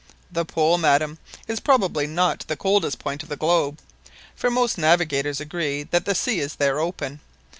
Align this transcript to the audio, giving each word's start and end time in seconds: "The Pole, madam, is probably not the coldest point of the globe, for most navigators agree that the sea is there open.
"The 0.31 0.45
Pole, 0.45 0.79
madam, 0.79 1.19
is 1.47 1.59
probably 1.59 2.07
not 2.07 2.45
the 2.47 2.55
coldest 2.57 2.97
point 2.97 3.21
of 3.21 3.29
the 3.29 3.35
globe, 3.35 3.77
for 4.35 4.49
most 4.49 4.79
navigators 4.79 5.39
agree 5.39 5.83
that 5.83 6.05
the 6.05 6.15
sea 6.15 6.39
is 6.39 6.55
there 6.55 6.79
open. 6.79 7.19